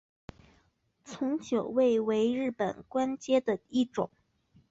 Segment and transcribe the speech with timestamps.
[1.05, 4.09] 从九位为日本官阶的一种。